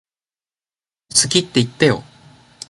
[1.13, 2.03] 好きって言ってよ